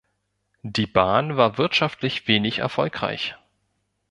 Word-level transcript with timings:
Die 0.63 0.87
Bahn 0.87 1.37
war 1.37 1.59
wirtschaftlich 1.59 2.27
wenig 2.27 2.57
erfolgreich. 2.57 3.35